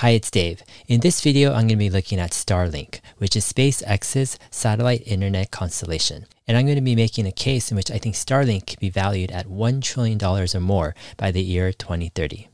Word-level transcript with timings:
Hi, 0.00 0.10
it's 0.10 0.30
Dave. 0.30 0.62
In 0.88 1.00
this 1.00 1.22
video, 1.22 1.52
I'm 1.52 1.68
going 1.68 1.68
to 1.68 1.76
be 1.76 1.88
looking 1.88 2.20
at 2.20 2.32
Starlink, 2.32 3.00
which 3.16 3.34
is 3.34 3.50
SpaceX's 3.50 4.38
satellite 4.50 5.02
internet 5.06 5.50
constellation. 5.50 6.26
And 6.46 6.58
I'm 6.58 6.66
going 6.66 6.76
to 6.76 6.82
be 6.82 6.94
making 6.94 7.26
a 7.26 7.32
case 7.32 7.70
in 7.70 7.78
which 7.78 7.90
I 7.90 7.96
think 7.96 8.14
Starlink 8.14 8.66
could 8.66 8.78
be 8.78 8.90
valued 8.90 9.30
at 9.30 9.46
$1 9.46 9.82
trillion 9.82 10.22
or 10.22 10.60
more 10.60 10.94
by 11.16 11.30
the 11.30 11.40
year 11.40 11.72
2030. 11.72 12.46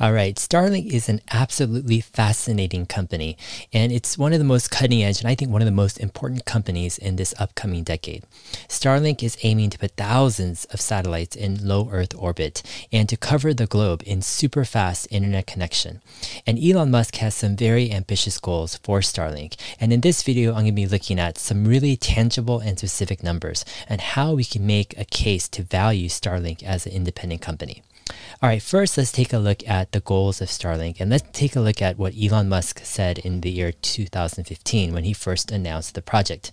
All 0.00 0.12
right, 0.12 0.34
Starlink 0.34 0.92
is 0.92 1.08
an 1.08 1.20
absolutely 1.30 2.00
fascinating 2.00 2.84
company, 2.84 3.38
and 3.72 3.92
it's 3.92 4.18
one 4.18 4.32
of 4.32 4.40
the 4.40 4.44
most 4.44 4.68
cutting 4.68 5.04
edge 5.04 5.20
and 5.20 5.28
I 5.28 5.36
think 5.36 5.52
one 5.52 5.62
of 5.62 5.66
the 5.66 5.70
most 5.70 6.00
important 6.00 6.44
companies 6.44 6.98
in 6.98 7.14
this 7.14 7.32
upcoming 7.38 7.84
decade. 7.84 8.24
Starlink 8.66 9.22
is 9.22 9.38
aiming 9.44 9.70
to 9.70 9.78
put 9.78 9.92
thousands 9.92 10.64
of 10.66 10.80
satellites 10.80 11.36
in 11.36 11.64
low 11.64 11.88
Earth 11.92 12.12
orbit 12.18 12.60
and 12.90 13.08
to 13.08 13.16
cover 13.16 13.54
the 13.54 13.68
globe 13.68 14.02
in 14.04 14.20
super 14.20 14.64
fast 14.64 15.06
internet 15.12 15.46
connection. 15.46 16.02
And 16.44 16.58
Elon 16.58 16.90
Musk 16.90 17.14
has 17.16 17.36
some 17.36 17.54
very 17.54 17.92
ambitious 17.92 18.40
goals 18.40 18.76
for 18.78 18.98
Starlink. 18.98 19.54
And 19.78 19.92
in 19.92 20.00
this 20.00 20.24
video, 20.24 20.50
I'm 20.50 20.62
going 20.62 20.66
to 20.66 20.72
be 20.72 20.88
looking 20.88 21.20
at 21.20 21.38
some 21.38 21.66
really 21.66 21.96
tangible 21.96 22.58
and 22.58 22.76
specific 22.78 23.22
numbers 23.22 23.64
and 23.88 24.00
how 24.00 24.32
we 24.32 24.42
can 24.42 24.66
make 24.66 24.98
a 24.98 25.04
case 25.04 25.48
to 25.50 25.62
value 25.62 26.08
Starlink 26.08 26.64
as 26.64 26.84
an 26.84 26.90
independent 26.90 27.42
company. 27.42 27.84
All 28.42 28.50
right, 28.50 28.62
first 28.62 28.98
let's 28.98 29.12
take 29.12 29.32
a 29.32 29.38
look 29.38 29.66
at 29.66 29.92
the 29.92 30.00
goals 30.00 30.42
of 30.42 30.48
Starlink 30.48 31.00
and 31.00 31.10
let's 31.10 31.24
take 31.32 31.56
a 31.56 31.60
look 31.60 31.80
at 31.80 31.96
what 31.96 32.14
Elon 32.20 32.48
Musk 32.48 32.80
said 32.84 33.18
in 33.18 33.40
the 33.40 33.50
year 33.50 33.72
2015 33.72 34.92
when 34.92 35.04
he 35.04 35.12
first 35.12 35.50
announced 35.50 35.94
the 35.94 36.02
project. 36.02 36.52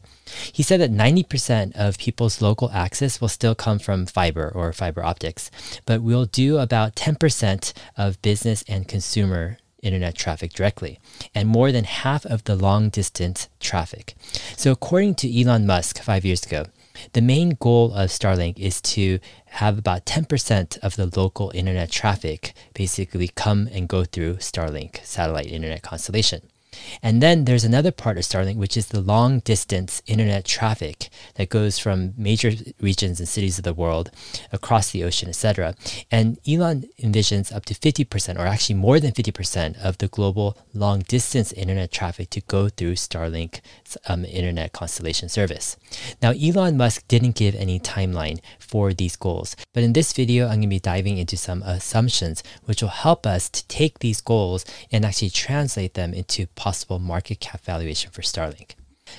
He 0.54 0.64
said 0.64 0.80
that 0.80 0.92
90% 0.92 1.76
of 1.76 1.98
people's 1.98 2.42
local 2.42 2.72
access 2.72 3.20
will 3.20 3.28
still 3.28 3.56
come 3.56 3.80
from 3.80 4.06
fiber 4.06 4.50
or 4.56 4.72
fiber 4.72 5.04
optics, 5.04 5.52
but 5.86 6.02
we'll 6.02 6.26
do 6.26 6.58
about 6.58 6.96
10% 6.96 7.74
of 7.98 8.22
business 8.22 8.64
and 8.68 8.88
consumer 8.88 9.58
internet 9.82 10.16
traffic 10.16 10.54
directly, 10.54 11.00
and 11.34 11.48
more 11.48 11.72
than 11.72 11.84
half 11.84 12.26
of 12.26 12.44
the 12.44 12.56
long 12.56 12.90
distance 12.90 13.50
traffic. 13.60 14.14
So, 14.56 14.72
according 14.72 15.16
to 15.16 15.42
Elon 15.42 15.66
Musk 15.66 16.02
five 16.02 16.24
years 16.24 16.46
ago, 16.46 16.66
the 17.14 17.22
main 17.22 17.58
goal 17.60 17.94
of 17.94 18.10
Starlink 18.10 18.60
is 18.60 18.82
to 18.82 19.20
have 19.46 19.78
about 19.78 20.06
10% 20.06 20.78
of 20.80 20.96
the 20.96 21.12
local 21.20 21.52
internet 21.54 21.92
traffic 21.92 22.54
basically 22.74 23.30
come 23.30 23.68
and 23.72 23.88
go 23.88 24.04
through 24.04 24.36
Starlink 24.36 25.04
satellite 25.06 25.48
internet 25.48 25.82
constellation. 25.82 26.51
And 27.02 27.22
then 27.22 27.46
there's 27.46 27.64
another 27.64 27.92
part 27.92 28.18
of 28.18 28.24
Starlink, 28.24 28.58
which 28.58 28.78
is 28.78 28.88
the 28.88 29.02
long 29.02 29.40
distance 29.40 30.02
internet 30.06 30.46
traffic 30.46 31.10
that 31.36 31.50
goes 31.50 31.80
from 31.80 32.14
major 32.18 32.52
regions 32.80 33.20
and 33.20 33.28
cities 33.28 33.58
of 33.58 33.64
the 33.64 33.74
world 33.74 34.12
across 34.52 34.92
the 34.92 35.04
ocean, 35.04 35.30
etc. 35.30 35.76
And 36.10 36.38
Elon 36.48 36.86
envisions 37.00 37.54
up 37.54 37.66
to 37.66 37.74
50%, 37.74 38.38
or 38.38 38.46
actually 38.46 38.76
more 38.76 39.00
than 39.00 39.12
50%, 39.12 39.78
of 39.82 39.98
the 39.98 40.08
global 40.08 40.58
long 40.74 41.00
distance 41.00 41.52
internet 41.54 41.92
traffic 41.92 42.30
to 42.32 42.42
go 42.42 42.70
through 42.70 42.94
Starlink 42.94 43.62
um, 44.08 44.26
internet 44.26 44.74
constellation 44.74 45.30
service. 45.30 45.78
Now, 46.22 46.32
Elon 46.32 46.78
Musk 46.78 47.08
didn't 47.08 47.36
give 47.36 47.56
any 47.56 47.80
timeline 47.80 48.40
for 48.72 48.94
these 48.94 49.18
goals, 49.18 49.56
but 49.74 49.84
in 49.84 49.94
this 49.94 50.14
video, 50.14 50.46
I'm 50.46 50.62
going 50.62 50.62
to 50.62 50.68
be 50.68 50.80
diving 50.80 51.18
into 51.18 51.38
some 51.38 51.62
assumptions 51.64 52.42
which 52.64 52.82
will 52.82 52.90
help 52.90 53.28
us 53.28 53.50
to 53.50 53.68
take 53.68 54.00
these 54.00 54.22
goals 54.22 54.66
and 54.92 55.06
actually 55.06 55.30
translate 55.30 55.94
them 55.94 56.14
into 56.14 56.48
possible 56.48 56.98
market 56.98 57.42
cap 57.42 57.62
valuation 57.66 58.12
for 58.12 58.22
Starlink. 58.22 58.72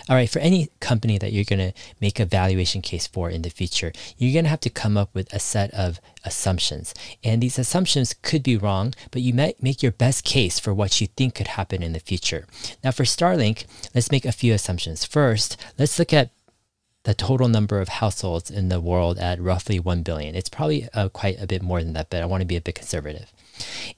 All 0.08 0.16
right, 0.16 0.30
for 0.30 0.38
any 0.38 0.68
company 0.80 1.18
that 1.18 1.32
you're 1.32 1.44
going 1.44 1.72
to 1.72 1.78
make 2.00 2.18
a 2.18 2.24
valuation 2.24 2.80
case 2.82 3.06
for 3.06 3.28
in 3.28 3.42
the 3.42 3.50
future, 3.50 3.92
you're 4.16 4.32
going 4.32 4.44
to 4.44 4.50
have 4.50 4.60
to 4.60 4.70
come 4.70 4.96
up 4.96 5.14
with 5.14 5.32
a 5.32 5.38
set 5.38 5.72
of 5.74 6.00
assumptions. 6.24 6.94
And 7.22 7.42
these 7.42 7.58
assumptions 7.58 8.14
could 8.22 8.42
be 8.42 8.56
wrong, 8.56 8.94
but 9.10 9.22
you 9.22 9.34
might 9.34 9.62
make 9.62 9.82
your 9.82 9.92
best 9.92 10.24
case 10.24 10.58
for 10.58 10.72
what 10.72 11.00
you 11.00 11.06
think 11.08 11.34
could 11.34 11.48
happen 11.48 11.82
in 11.82 11.92
the 11.92 12.00
future. 12.00 12.46
Now, 12.82 12.90
for 12.90 13.04
Starlink, 13.04 13.66
let's 13.94 14.10
make 14.10 14.24
a 14.24 14.32
few 14.32 14.54
assumptions. 14.54 15.04
First, 15.04 15.56
let's 15.78 15.98
look 15.98 16.12
at 16.12 16.30
the 17.04 17.14
total 17.14 17.48
number 17.48 17.80
of 17.80 17.88
households 17.88 18.50
in 18.50 18.68
the 18.68 18.80
world 18.80 19.18
at 19.18 19.40
roughly 19.40 19.80
1 19.80 20.02
billion. 20.02 20.34
It's 20.34 20.48
probably 20.48 20.88
uh, 20.94 21.08
quite 21.08 21.40
a 21.40 21.46
bit 21.46 21.62
more 21.62 21.82
than 21.82 21.94
that, 21.94 22.10
but 22.10 22.22
I 22.22 22.26
want 22.26 22.42
to 22.42 22.46
be 22.46 22.56
a 22.56 22.60
bit 22.60 22.76
conservative. 22.76 23.32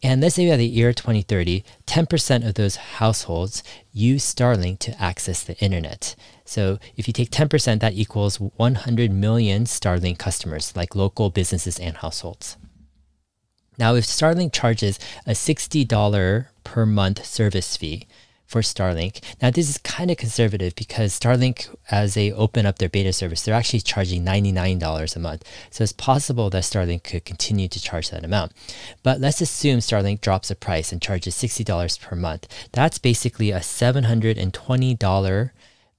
And 0.03 0.21
let's 0.21 0.35
say 0.35 0.49
by 0.49 0.57
the 0.57 0.67
year 0.67 0.93
2030, 0.93 1.65
10% 1.87 2.47
of 2.47 2.55
those 2.55 2.77
households 2.77 3.63
use 3.93 4.25
Starlink 4.25 4.79
to 4.81 5.03
access 5.03 5.45
the 5.45 5.57
internet. 5.59 6.17
So 6.45 6.79
if 6.97 7.07
you 7.07 7.13
take 7.13 7.31
10%, 7.31 7.81
that 7.81 7.95
equals 7.95 8.41
100 8.41 9.11
million 9.11 9.65
Starlink 9.65 10.19
customers, 10.19 10.75
like 10.75 10.95
local 10.95 11.31
businesses 11.31 11.79
and 11.79 11.97
households. 11.99 12.57
Now, 13.79 13.95
if 13.95 14.05
Starlink 14.05 14.53
charges 14.53 14.99
a 15.27 15.33
$60 15.33 16.47
per 16.63 16.87
month 16.87 17.25
service 17.25 17.77
fee, 17.77 18.07
for 18.47 18.61
Starlink. 18.61 19.23
Now 19.41 19.51
this 19.51 19.69
is 19.69 19.79
kind 19.79 20.11
of 20.11 20.17
conservative 20.17 20.75
because 20.75 21.19
Starlink, 21.19 21.75
as 21.91 22.15
they 22.15 22.31
open 22.33 22.67
up 22.67 22.79
their 22.79 22.89
beta 22.89 23.13
service, 23.13 23.43
they're 23.43 23.55
actually 23.55 23.81
charging 23.81 24.25
$99 24.25 25.17
a 25.17 25.19
month. 25.19 25.45
So 25.71 25.83
it's 25.83 25.93
possible 25.93 26.51
that 26.51 26.63
Starlink 26.63 27.05
could 27.05 27.25
continue 27.25 27.69
to 27.69 27.81
charge 27.81 28.11
that 28.11 28.25
amount. 28.25 28.53
But 29.03 29.21
let's 29.21 29.41
assume 29.41 29.79
Starlink 29.79 30.21
drops 30.21 30.49
the 30.49 30.55
price 30.55 30.93
and 30.93 31.03
charges 31.03 31.35
$60 31.35 32.01
per 32.01 32.17
month. 32.17 32.47
That's 32.73 32.99
basically 32.99 33.51
a 33.51 33.61
$720 33.61 35.51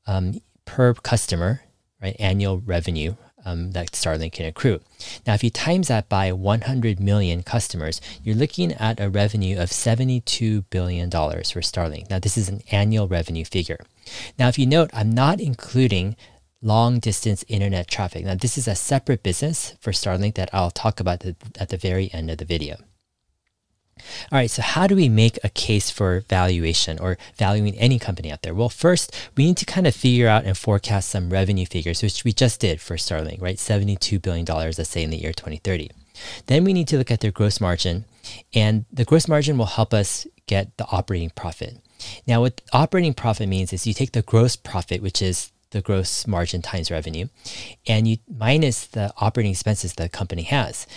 um, 0.07 0.41
per 0.65 0.93
customer, 0.93 1.61
right, 2.01 2.15
annual 2.19 2.59
revenue 2.59 3.15
um, 3.45 3.71
that 3.71 3.91
Starlink 3.91 4.33
can 4.33 4.45
accrue. 4.45 4.81
Now, 5.25 5.35
if 5.35 5.43
you 5.43 5.49
times 5.49 5.87
that 5.87 6.09
by 6.09 6.31
100 6.31 6.99
million 6.99 7.43
customers, 7.43 8.01
you're 8.23 8.35
looking 8.35 8.73
at 8.73 8.99
a 8.99 9.09
revenue 9.09 9.57
of 9.59 9.69
$72 9.69 10.65
billion 10.69 11.09
for 11.09 11.61
Starlink. 11.61 12.09
Now, 12.09 12.19
this 12.19 12.37
is 12.37 12.49
an 12.49 12.61
annual 12.71 13.07
revenue 13.07 13.45
figure. 13.45 13.79
Now, 14.37 14.47
if 14.47 14.59
you 14.59 14.65
note, 14.65 14.89
I'm 14.93 15.11
not 15.11 15.39
including 15.39 16.15
long 16.61 16.99
distance 16.99 17.45
internet 17.47 17.87
traffic. 17.87 18.25
Now, 18.25 18.35
this 18.35 18.57
is 18.57 18.67
a 18.67 18.75
separate 18.75 19.23
business 19.23 19.75
for 19.79 19.91
Starlink 19.91 20.35
that 20.35 20.49
I'll 20.51 20.71
talk 20.71 20.99
about 20.99 21.23
at 21.59 21.69
the 21.69 21.77
very 21.77 22.11
end 22.11 22.31
of 22.31 22.39
the 22.39 22.45
video. 22.45 22.77
All 24.31 24.39
right, 24.39 24.49
so 24.49 24.61
how 24.61 24.87
do 24.87 24.95
we 24.95 25.07
make 25.07 25.39
a 25.43 25.49
case 25.49 25.89
for 25.89 26.25
valuation 26.29 26.99
or 26.99 27.17
valuing 27.37 27.77
any 27.77 27.99
company 27.99 28.31
out 28.31 28.41
there? 28.41 28.53
Well, 28.53 28.69
first, 28.69 29.15
we 29.37 29.45
need 29.45 29.57
to 29.57 29.65
kind 29.65 29.87
of 29.87 29.95
figure 29.95 30.27
out 30.27 30.45
and 30.45 30.57
forecast 30.57 31.09
some 31.09 31.29
revenue 31.29 31.65
figures, 31.65 32.01
which 32.01 32.23
we 32.23 32.33
just 32.33 32.59
did 32.59 32.81
for 32.81 32.97
Starlink, 32.97 33.41
right? 33.41 33.57
$72 33.57 34.21
billion, 34.21 34.45
let's 34.45 34.89
say 34.89 35.03
in 35.03 35.11
the 35.11 35.17
year 35.17 35.31
2030. 35.31 35.91
Then 36.47 36.63
we 36.63 36.73
need 36.73 36.87
to 36.89 36.97
look 36.97 37.11
at 37.11 37.19
their 37.19 37.31
gross 37.31 37.61
margin, 37.61 38.05
and 38.53 38.85
the 38.91 39.05
gross 39.05 39.27
margin 39.27 39.57
will 39.57 39.65
help 39.65 39.93
us 39.93 40.27
get 40.47 40.75
the 40.77 40.87
operating 40.91 41.29
profit. 41.29 41.77
Now, 42.27 42.41
what 42.41 42.61
operating 42.73 43.13
profit 43.13 43.47
means 43.47 43.71
is 43.73 43.87
you 43.87 43.93
take 43.93 44.11
the 44.11 44.21
gross 44.21 44.55
profit, 44.55 45.01
which 45.01 45.21
is 45.21 45.51
the 45.69 45.81
gross 45.81 46.25
margin 46.25 46.61
times 46.61 46.89
revenue, 46.89 47.27
and 47.87 48.07
you 48.07 48.17
minus 48.27 48.85
the 48.87 49.13
operating 49.17 49.51
expenses 49.51 49.93
the 49.93 50.09
company 50.09 50.43
has 50.43 50.87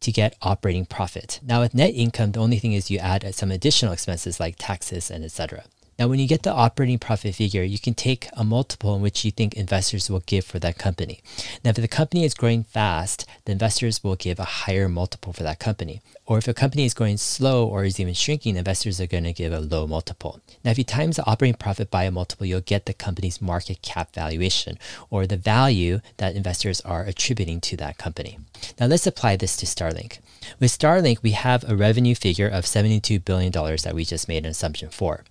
to 0.00 0.12
get 0.12 0.36
operating 0.42 0.86
profit. 0.86 1.40
Now 1.42 1.60
with 1.60 1.74
net 1.74 1.94
income, 1.94 2.32
the 2.32 2.40
only 2.40 2.58
thing 2.58 2.72
is 2.72 2.90
you 2.90 2.98
add 2.98 3.34
some 3.34 3.50
additional 3.50 3.92
expenses 3.92 4.40
like 4.40 4.56
taxes 4.58 5.10
and 5.10 5.24
etc. 5.24 5.64
Now, 5.98 6.08
when 6.08 6.18
you 6.18 6.28
get 6.28 6.42
the 6.42 6.52
operating 6.52 6.98
profit 6.98 7.34
figure, 7.34 7.62
you 7.62 7.78
can 7.78 7.94
take 7.94 8.28
a 8.34 8.44
multiple 8.44 8.94
in 8.94 9.00
which 9.00 9.24
you 9.24 9.30
think 9.30 9.54
investors 9.54 10.10
will 10.10 10.20
give 10.26 10.44
for 10.44 10.58
that 10.58 10.76
company. 10.76 11.22
Now, 11.64 11.70
if 11.70 11.76
the 11.76 11.88
company 11.88 12.24
is 12.24 12.34
growing 12.34 12.64
fast, 12.64 13.26
the 13.46 13.52
investors 13.52 14.04
will 14.04 14.16
give 14.16 14.38
a 14.38 14.44
higher 14.44 14.90
multiple 14.90 15.32
for 15.32 15.42
that 15.42 15.58
company. 15.58 16.02
Or 16.26 16.36
if 16.36 16.48
a 16.48 16.54
company 16.54 16.84
is 16.84 16.92
going 16.92 17.16
slow 17.16 17.66
or 17.66 17.84
is 17.84 17.98
even 17.98 18.12
shrinking, 18.12 18.56
investors 18.56 19.00
are 19.00 19.06
going 19.06 19.24
to 19.24 19.32
give 19.32 19.52
a 19.52 19.60
low 19.60 19.86
multiple. 19.86 20.40
Now, 20.62 20.72
if 20.72 20.78
you 20.78 20.84
times 20.84 21.16
the 21.16 21.26
operating 21.26 21.56
profit 21.56 21.90
by 21.90 22.04
a 22.04 22.10
multiple, 22.10 22.46
you'll 22.46 22.60
get 22.60 22.84
the 22.84 22.92
company's 22.92 23.40
market 23.40 23.80
cap 23.80 24.12
valuation 24.12 24.78
or 25.08 25.26
the 25.26 25.36
value 25.38 26.00
that 26.18 26.36
investors 26.36 26.82
are 26.82 27.04
attributing 27.04 27.60
to 27.62 27.76
that 27.78 27.96
company. 27.96 28.38
Now, 28.78 28.86
let's 28.86 29.06
apply 29.06 29.36
this 29.36 29.56
to 29.58 29.66
Starlink. 29.66 30.18
With 30.60 30.76
Starlink, 30.76 31.22
we 31.22 31.32
have 31.32 31.64
a 31.68 31.76
revenue 31.76 32.14
figure 32.14 32.48
of 32.48 32.64
$72 32.64 33.24
billion 33.24 33.52
that 33.52 33.94
we 33.94 34.04
just 34.04 34.28
made 34.28 34.44
an 34.44 34.50
assumption 34.50 34.90
for. 34.90 35.24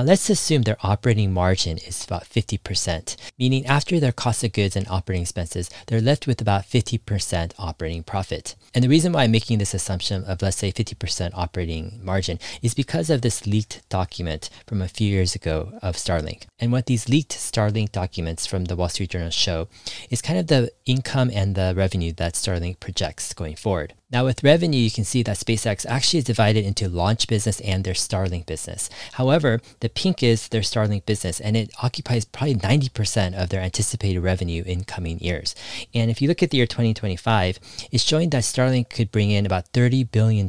Now, 0.00 0.06
let's 0.06 0.30
assume 0.30 0.62
their 0.62 0.78
operating 0.82 1.30
margin 1.30 1.76
is 1.76 2.06
about 2.06 2.24
50%, 2.24 3.16
meaning 3.38 3.66
after 3.66 4.00
their 4.00 4.12
cost 4.12 4.42
of 4.42 4.54
goods 4.54 4.74
and 4.74 4.88
operating 4.88 5.20
expenses, 5.20 5.68
they're 5.88 6.00
left 6.00 6.26
with 6.26 6.40
about 6.40 6.62
50% 6.62 7.52
operating 7.58 8.02
profit. 8.02 8.56
And 8.74 8.82
the 8.82 8.88
reason 8.88 9.12
why 9.12 9.24
I'm 9.24 9.30
making 9.30 9.58
this 9.58 9.74
assumption 9.74 10.24
of, 10.24 10.40
let's 10.40 10.56
say, 10.56 10.72
50% 10.72 11.32
operating 11.34 12.00
margin 12.02 12.38
is 12.62 12.72
because 12.72 13.10
of 13.10 13.20
this 13.20 13.46
leaked 13.46 13.86
document 13.90 14.48
from 14.66 14.80
a 14.80 14.88
few 14.88 15.10
years 15.10 15.34
ago 15.34 15.78
of 15.82 15.96
Starlink. 15.96 16.46
And 16.58 16.72
what 16.72 16.86
these 16.86 17.10
leaked 17.10 17.32
Starlink 17.32 17.92
documents 17.92 18.46
from 18.46 18.64
the 18.64 18.76
Wall 18.76 18.88
Street 18.88 19.10
Journal 19.10 19.28
show 19.28 19.68
is 20.08 20.22
kind 20.22 20.38
of 20.38 20.46
the 20.46 20.72
income 20.86 21.30
and 21.34 21.54
the 21.54 21.74
revenue 21.76 22.14
that 22.14 22.32
Starlink 22.32 22.80
projects 22.80 23.34
going 23.34 23.56
forward. 23.56 23.92
Now, 24.12 24.24
with 24.24 24.42
revenue, 24.42 24.80
you 24.80 24.90
can 24.90 25.04
see 25.04 25.22
that 25.22 25.36
SpaceX 25.36 25.86
actually 25.86 26.18
is 26.18 26.24
divided 26.24 26.64
into 26.64 26.88
launch 26.88 27.28
business 27.28 27.60
and 27.60 27.84
their 27.84 27.94
Starlink 27.94 28.44
business. 28.44 28.90
However, 29.12 29.60
the 29.78 29.88
pink 29.88 30.20
is 30.20 30.48
their 30.48 30.62
Starlink 30.62 31.06
business, 31.06 31.38
and 31.38 31.56
it 31.56 31.70
occupies 31.80 32.24
probably 32.24 32.56
90% 32.56 33.40
of 33.40 33.50
their 33.50 33.60
anticipated 33.60 34.20
revenue 34.20 34.64
in 34.66 34.82
coming 34.82 35.20
years. 35.20 35.54
And 35.94 36.10
if 36.10 36.20
you 36.20 36.26
look 36.26 36.42
at 36.42 36.50
the 36.50 36.56
year 36.56 36.66
2025, 36.66 37.60
it's 37.92 38.02
showing 38.02 38.30
that 38.30 38.42
Starlink 38.42 38.90
could 38.90 39.12
bring 39.12 39.30
in 39.30 39.46
about 39.46 39.72
$30 39.72 40.10
billion 40.10 40.48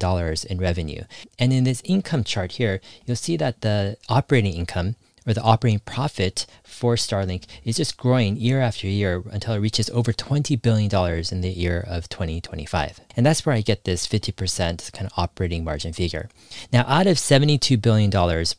in 0.50 0.58
revenue. 0.58 1.04
And 1.38 1.54
in 1.54 1.64
this 1.64 1.84
income 1.86 2.24
chart 2.24 2.54
here, 2.54 2.82
you'll 3.06 3.16
see 3.16 3.38
that 3.38 3.62
the 3.62 3.98
operating 4.10 4.54
income 4.54 4.96
or 5.26 5.34
the 5.34 5.42
operating 5.42 5.80
profit 5.80 6.46
for 6.64 6.96
Starlink 6.96 7.46
is 7.64 7.78
just 7.78 7.98
growing 7.98 8.38
year 8.38 8.60
after 8.60 8.88
year 8.88 9.24
until 9.32 9.54
it 9.54 9.60
reaches 9.60 9.90
over 9.92 10.12
$20 10.12 10.60
billion 10.62 10.90
in 11.32 11.42
the 11.42 11.50
year 11.50 11.84
of 11.88 12.10
2025. 12.10 13.02
And 13.16 13.26
that's 13.26 13.46
where 13.46 13.56
I 13.56 13.62
get 13.62 13.84
this 13.84 14.08
50% 14.08 14.92
kind 14.94 15.06
of 15.06 15.14
operating 15.18 15.64
margin 15.64 15.94
figure. 15.94 16.30
Now, 16.74 16.86
out 16.88 17.08
of 17.08 17.18
$72 17.18 17.80
billion, 17.82 18.10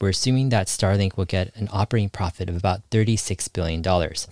we're 0.00 0.10
assuming 0.10 0.50
that 0.50 0.68
Starlink 0.68 1.16
will 1.16 1.24
get 1.24 1.54
an 1.56 1.68
operating 1.72 2.10
profit 2.10 2.48
of 2.48 2.56
about 2.56 2.88
$36 2.90 3.52
billion. 3.52 3.84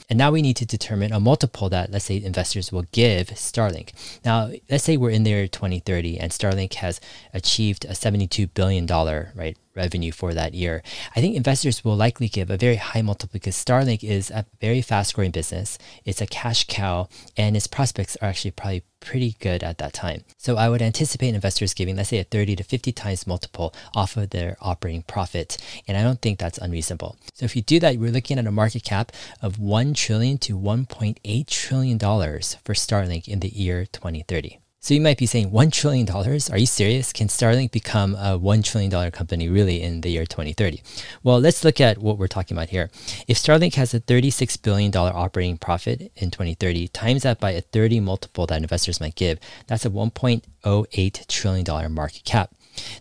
And 0.09 0.19
now 0.19 0.31
we 0.31 0.43
need 0.43 0.56
to 0.56 0.67
determine 0.67 1.12
a 1.12 1.21
multiple 1.21 1.69
that, 1.71 1.91
let's 1.91 2.05
say, 2.05 2.23
investors 2.23 2.71
will 2.71 2.87
give 2.93 3.29
Starlink. 3.29 3.93
Now, 4.25 4.50
let's 4.71 4.85
say 4.85 4.97
we're 4.97 5.11
in 5.11 5.25
the 5.25 5.31
year 5.31 5.49
2030 5.49 6.19
and 6.19 6.31
Starlink 6.31 6.75
has 6.75 7.00
achieved 7.35 7.85
a 7.87 7.91
$72 7.91 8.50
billion, 8.55 8.87
right? 8.87 9.56
Revenue 9.75 10.12
for 10.12 10.34
that 10.34 10.55
year. 10.55 10.82
I 11.14 11.20
think 11.20 11.37
investors 11.37 11.84
will 11.84 11.96
likely 11.96 12.28
give 12.28 12.50
a 12.50 12.56
very 12.56 12.76
high 12.76 13.02
multiple 13.02 13.32
because 13.32 13.56
Starlink 13.56 14.02
is 14.02 14.31
a 14.31 14.46
very 14.61 14.82
fast 14.82 15.14
growing 15.14 15.31
business. 15.31 15.78
It's 16.05 16.20
a 16.20 16.26
cash 16.26 16.67
cow 16.69 17.08
and 17.37 17.56
its 17.56 17.67
prospects 17.67 18.17
are 18.20 18.28
actually 18.28 18.52
probably 18.52 18.84
pretty 19.00 19.37
good 19.40 19.62
at 19.62 19.78
that 19.78 19.93
time. 19.93 20.25
So 20.37 20.56
I 20.56 20.69
would 20.69 20.82
anticipate 20.82 21.34
investors 21.34 21.75
giving, 21.75 21.96
let's 21.96 22.11
say, 22.11 22.19
a 22.19 22.25
30 22.25 22.56
to 22.56 22.62
50 22.62 22.93
times 22.93 23.26
multiple 23.26 23.75
off 23.94 24.17
of 24.17 24.31
their 24.31 24.56
operating 24.61 25.02
profit. 25.02 25.56
And 25.88 25.96
I 25.96 26.02
don't 26.02 26.20
think 26.20 26.38
that's 26.38 26.58
unreasonable. 26.58 27.17
So 27.34 27.44
if 27.44 27.56
you 27.56 27.62
do 27.62 27.81
that, 27.81 27.96
we're 27.96 28.11
looking 28.11 28.38
at 28.38 28.46
a 28.46 28.52
market 28.52 28.84
cap 28.84 29.12
of 29.40 29.58
1 29.58 29.94
trillion 29.94 30.38
to 30.38 30.58
1.8 30.58 31.46
trillion 31.46 31.99
dollars 31.99 32.56
for 32.64 32.75
Starlink 32.75 33.26
in 33.26 33.40
the 33.40 33.49
year 33.49 33.87
2030. 33.87 34.58
So 34.82 34.94
you 34.94 35.03
might 35.03 35.19
be 35.19 35.27
saying 35.27 35.50
$1 35.50 35.73
trillion? 35.73 36.09
Are 36.11 36.56
you 36.56 36.65
serious? 36.65 37.12
Can 37.12 37.29
Starlink 37.29 37.71
become 37.71 38.15
a 38.15 38.38
$1 38.38 38.65
trillion 38.65 39.11
company 39.11 39.47
really 39.47 39.82
in 39.82 40.00
the 40.00 40.09
year 40.09 40.25
2030? 40.25 40.81
Well, 41.23 41.38
let's 41.38 41.62
look 41.65 41.82
at 41.82 41.99
what 41.99 42.17
we're 42.17 42.29
talking 42.29 42.56
about 42.56 42.71
here. 42.71 42.88
If 43.29 43.37
Starlink 43.37 43.75
has 43.75 43.93
a 43.93 44.00
$36 44.00 44.62
billion 44.62 44.91
operating 44.97 45.59
profit 45.59 46.11
in 46.17 46.31
2030, 46.31 46.88
times 46.88 47.25
that 47.25 47.38
by 47.38 47.50
a 47.50 47.61
30 47.61 48.00
multiple 48.00 48.47
that 48.47 48.62
investors 48.62 49.03
might 49.03 49.17
give, 49.17 49.38
that's 49.67 49.85
a 49.85 49.91
$1.08 49.91 51.27
trillion 51.27 51.93
market 51.93 52.25
cap. 52.25 52.55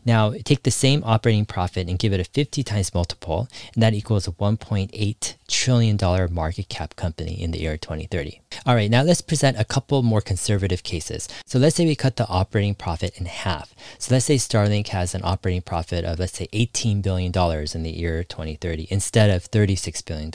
Now, 0.05 0.33
take 0.43 0.63
the 0.63 0.71
same 0.71 1.03
operating 1.05 1.45
profit 1.45 1.87
and 1.87 1.99
give 1.99 2.13
it 2.13 2.19
a 2.19 2.23
50 2.23 2.63
times 2.63 2.93
multiple, 2.93 3.47
and 3.73 3.83
that 3.83 3.93
equals 3.93 4.27
a 4.27 4.31
$1.8 4.31 5.35
trillion 5.47 6.33
market 6.33 6.69
cap 6.69 6.95
company 6.95 7.41
in 7.41 7.51
the 7.51 7.59
year 7.59 7.77
2030. 7.77 8.41
All 8.65 8.75
right, 8.75 8.89
now 8.89 9.03
let's 9.03 9.21
present 9.21 9.59
a 9.59 9.65
couple 9.65 10.01
more 10.03 10.21
conservative 10.21 10.83
cases. 10.83 11.27
So 11.45 11.59
let's 11.59 11.75
say 11.75 11.85
we 11.85 11.95
cut 11.95 12.15
the 12.15 12.27
operating 12.27 12.75
profit 12.75 13.17
in 13.19 13.25
half. 13.25 13.73
So 13.97 14.13
let's 14.13 14.25
say 14.25 14.35
Starlink 14.35 14.87
has 14.89 15.13
an 15.15 15.21
operating 15.23 15.61
profit 15.61 16.05
of, 16.05 16.19
let's 16.19 16.37
say, 16.37 16.47
$18 16.47 17.01
billion 17.01 17.31
in 17.31 17.83
the 17.83 17.91
year 17.91 18.23
2030 18.23 18.87
instead 18.89 19.29
of 19.29 19.49
$36 19.49 20.05
billion. 20.05 20.31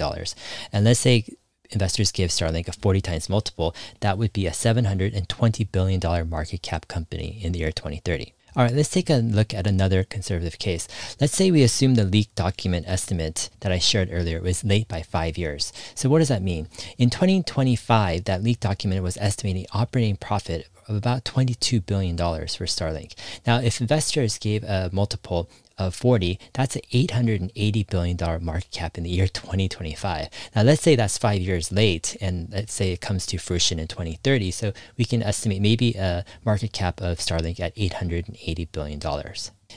And 0.72 0.84
let's 0.84 1.00
say 1.00 1.26
investors 1.70 2.12
give 2.12 2.31
Starlink 2.31 2.69
a 2.69 2.72
40 2.72 3.00
times 3.00 3.28
multiple, 3.28 3.75
that 4.00 4.19
would 4.19 4.32
be 4.32 4.46
a 4.46 4.50
$720 4.50 5.72
billion 5.72 6.28
market 6.28 6.62
cap 6.62 6.88
company 6.88 7.38
in 7.42 7.52
the 7.52 7.60
year 7.60 7.72
2030. 7.72 8.32
All 8.56 8.62
right, 8.62 8.72
let's 8.72 8.90
take 8.90 9.10
a 9.10 9.16
look 9.16 9.52
at 9.52 9.66
another 9.66 10.04
conservative 10.04 10.60
case. 10.60 10.86
Let's 11.20 11.34
say 11.34 11.50
we 11.50 11.64
assume 11.64 11.96
the 11.96 12.04
leaked 12.04 12.36
document 12.36 12.86
estimate 12.86 13.50
that 13.60 13.72
I 13.72 13.80
shared 13.80 14.10
earlier 14.12 14.40
was 14.40 14.62
late 14.62 14.86
by 14.86 15.02
five 15.02 15.36
years. 15.36 15.72
So 15.96 16.08
what 16.08 16.20
does 16.20 16.28
that 16.28 16.40
mean? 16.40 16.68
In 16.96 17.10
2025, 17.10 18.22
that 18.24 18.44
leaked 18.44 18.60
document 18.60 19.02
was 19.02 19.16
estimating 19.16 19.66
operating 19.72 20.14
profit 20.14 20.68
of 20.88 20.96
about 20.96 21.25
$22 21.25 21.84
billion 21.84 22.16
for 22.16 22.66
Starlink. 22.66 23.14
Now, 23.46 23.58
if 23.60 23.81
investors 23.81 24.38
gave 24.38 24.64
a 24.64 24.90
multiple 24.92 25.48
of 25.76 25.94
40, 25.94 26.38
that's 26.52 26.76
an 26.76 26.82
$880 26.92 27.88
billion 27.88 28.44
market 28.44 28.70
cap 28.70 28.96
in 28.96 29.04
the 29.04 29.10
year 29.10 29.26
2025. 29.26 30.28
Now, 30.54 30.62
let's 30.62 30.82
say 30.82 30.94
that's 30.94 31.19
five 31.19 31.40
years 31.40 31.72
late, 31.72 32.16
and 32.20 32.48
let's 32.50 32.72
say 32.72 32.92
it 32.92 33.00
comes 33.00 33.26
to 33.26 33.38
fruition 33.38 33.78
in 33.78 33.88
2030. 33.88 34.50
So 34.50 34.72
we 34.96 35.04
can 35.04 35.22
estimate 35.22 35.60
maybe 35.60 35.94
a 35.94 36.25
market 36.44 36.72
cap 36.72 37.00
of 37.00 37.19
Starlink 37.19 37.58
at 37.60 37.75
$880 37.76 38.69
billion. 38.72 39.00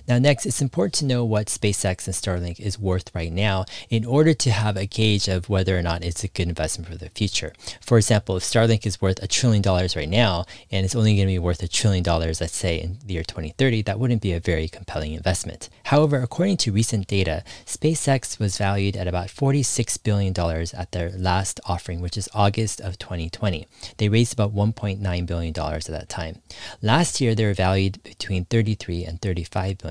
Now, 0.08 0.20
next, 0.20 0.46
it's 0.46 0.62
important 0.62 0.96
to 0.96 1.06
know 1.06 1.24
what 1.24 1.48
SpaceX 1.48 2.08
and 2.08 2.16
Starlink 2.16 2.60
is 2.60 2.80
worth 2.80 3.14
right 3.16 3.32
now 3.32 3.66
in 3.90 4.06
order 4.06 4.34
to 4.34 4.52
have 4.52 4.78
a 4.78 4.86
gauge 4.86 5.28
of 5.28 5.50
whether 5.50 5.78
or 5.78 5.82
not 5.82 6.04
it's 6.04 6.24
a 6.24 6.28
good 6.28 6.48
investment 6.48 6.90
for 6.90 6.98
the 6.98 7.10
future. 7.10 7.54
For 7.82 7.98
example, 7.98 8.38
if 8.38 8.44
Starlink 8.44 8.86
is 8.86 9.02
worth 9.02 9.22
a 9.22 9.28
trillion 9.28 9.62
dollars 9.62 9.96
right 9.96 10.10
now 10.10 10.46
and 10.72 10.86
it's 10.86 10.96
only 10.96 11.16
going 11.16 11.28
to 11.28 11.34
be 11.34 11.40
worth 11.40 11.64
a 11.64 11.68
trillion 11.68 12.04
dollars, 12.04 12.42
let's 12.42 12.56
say 12.56 12.80
in 12.80 13.00
the 13.06 13.14
year 13.14 13.24
2030, 13.24 13.82
that 13.84 14.00
wouldn't 14.00 14.22
be 14.22 14.34
a 14.34 14.40
very 14.40 14.68
compelling 14.68 15.14
investment. 15.14 15.70
However, 15.86 16.22
according 16.22 16.58
to 16.58 16.72
recent 16.72 17.08
data, 17.08 17.44
SpaceX 17.66 18.40
was 18.40 18.58
valued 18.58 18.96
at 18.98 19.08
about 19.08 19.28
$46 19.28 20.04
billion 20.04 20.34
at 20.74 20.92
their 20.92 21.12
last 21.12 21.60
offering, 21.66 22.02
which 22.02 22.18
is 22.18 22.30
August 22.34 22.82
of 22.82 23.00
2020. 23.00 23.68
They 23.98 24.10
raised 24.10 24.34
about 24.34 24.54
$1.9 24.54 25.26
billion 25.26 25.54
at 25.58 25.84
that 25.86 26.10
time. 26.10 26.42
Last 26.82 27.22
year, 27.22 27.36
they 27.36 27.46
were 27.46 27.54
valued 27.54 28.04
between 28.04 28.46
33 28.46 29.06
and 29.06 29.22
35 29.22 29.78
billion 29.78 29.87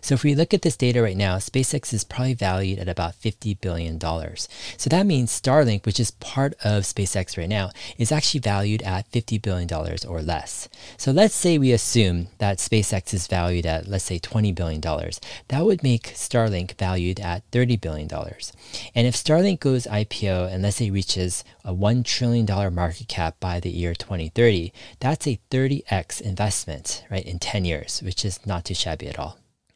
So 0.00 0.14
if 0.14 0.22
we 0.22 0.34
look 0.34 0.54
at 0.54 0.62
this 0.62 0.76
data 0.76 1.02
right 1.02 1.16
now, 1.16 1.36
SpaceX 1.36 1.92
is 1.92 2.04
probably 2.04 2.34
valued 2.34 2.78
at 2.78 2.88
about 2.88 3.14
$50 3.14 3.60
billion. 3.60 4.00
So 4.00 4.90
that 4.90 5.06
means 5.06 5.40
Starlink, 5.40 5.84
which 5.86 6.00
is 6.00 6.10
part 6.12 6.54
of 6.64 6.84
SpaceX 6.84 7.36
right 7.36 7.48
now, 7.48 7.70
is 7.98 8.12
actually 8.12 8.40
valued 8.40 8.82
at 8.82 9.10
$50 9.10 9.40
billion 9.42 9.68
or 9.72 10.22
less. 10.22 10.68
So 10.96 11.12
let's 11.12 11.34
say 11.34 11.58
we 11.58 11.72
assume 11.72 12.28
that 12.38 12.58
SpaceX 12.58 13.12
is 13.14 13.26
valued 13.26 13.66
at, 13.66 13.86
let's 13.86 14.04
say, 14.04 14.18
$20 14.18 14.54
billion. 14.54 14.80
That 14.80 15.64
would 15.64 15.82
make 15.82 16.14
Starlink 16.14 16.76
valued 16.78 17.20
at 17.20 17.50
$30 17.50 17.80
billion. 17.80 18.08
And 18.94 19.06
if 19.06 19.14
Starlink 19.14 19.60
goes 19.60 19.86
IPO 19.86 20.52
and 20.52 20.62
let's 20.62 20.76
say 20.76 20.90
reaches 20.90 21.44
a 21.64 21.74
$1 21.74 22.04
trillion 22.04 22.46
market 22.74 23.08
cap 23.08 23.36
by 23.40 23.60
the 23.60 23.70
year 23.70 23.94
2030, 23.94 24.72
that's 25.00 25.26
a 25.26 25.40
30x 25.50 26.20
investment, 26.20 27.04
right, 27.10 27.24
in 27.24 27.38
10 27.38 27.64
years, 27.64 28.02
which 28.02 28.24
is 28.24 28.44
not 28.46 28.64
too 28.64 28.74
shabby 28.74 29.08
at 29.08 29.15
all. 29.15 29.15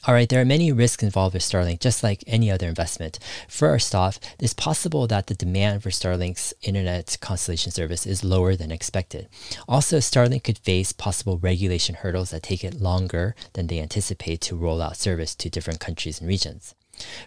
All 0.06 0.14
right, 0.14 0.26
there 0.30 0.40
are 0.40 0.46
many 0.46 0.72
risks 0.72 1.02
involved 1.02 1.34
with 1.34 1.42
Starlink, 1.42 1.80
just 1.80 2.02
like 2.02 2.24
any 2.26 2.50
other 2.50 2.66
investment. 2.66 3.18
First 3.48 3.94
off, 3.94 4.18
it's 4.38 4.54
possible 4.54 5.06
that 5.06 5.26
the 5.26 5.34
demand 5.34 5.82
for 5.82 5.90
Starlink's 5.90 6.54
internet 6.62 7.18
constellation 7.20 7.70
service 7.70 8.06
is 8.06 8.24
lower 8.24 8.56
than 8.56 8.72
expected. 8.72 9.28
Also, 9.68 9.98
Starlink 9.98 10.42
could 10.42 10.56
face 10.56 10.92
possible 10.92 11.36
regulation 11.36 11.96
hurdles 11.96 12.30
that 12.30 12.42
take 12.42 12.64
it 12.64 12.80
longer 12.80 13.34
than 13.52 13.66
they 13.66 13.78
anticipate 13.78 14.40
to 14.40 14.56
roll 14.56 14.80
out 14.80 14.96
service 14.96 15.34
to 15.34 15.50
different 15.50 15.80
countries 15.80 16.18
and 16.18 16.28
regions. 16.28 16.74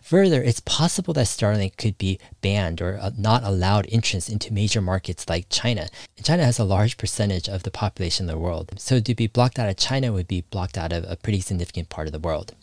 Further, 0.04 0.42
it's 0.42 0.60
possible 0.60 1.14
that 1.14 1.28
Starlink 1.28 1.78
could 1.78 1.98
be 1.98 2.20
banned 2.42 2.82
or 2.82 2.98
uh, 3.02 3.12
not 3.18 3.44
allowed 3.44 3.88
entrance 3.92 4.30
into 4.30 4.54
major 4.54 4.82
markets 4.82 5.28
like 5.30 5.48
China. 5.50 5.88
China 6.24 6.46
has 6.46 6.60
a 6.60 6.64
large 6.64 6.98
percentage 6.98 7.48
of 7.48 7.64
the 7.64 7.72
population 7.72 8.30
of 8.30 8.36
the 8.36 8.40
world. 8.40 8.74
So 8.78 9.00
to 9.00 9.16
be 9.16 9.28
blocked 9.28 9.60
out 9.60 9.70
of 9.70 9.78
China 9.78 10.14
would 10.14 10.28
be 10.28 10.42
blocked 10.42 10.78
out 10.78 10.94
of 10.94 11.06
a 11.08 11.18
pretty 11.18 11.42
significant 11.42 11.90
part 11.90 12.08
of 12.08 12.14
the 12.14 12.20
world. 12.20 12.56